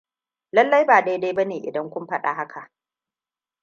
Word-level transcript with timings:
Lallai 0.51 0.85
ba 0.85 1.01
daidai 1.05 1.33
ba 1.33 1.43
ne 1.45 1.55
idan 1.57 1.89
kun 1.89 2.07
faɗi 2.07 2.29
haka. 2.37 2.71